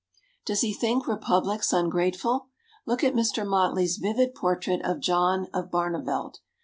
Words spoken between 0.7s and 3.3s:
think republics ungrateful? Look at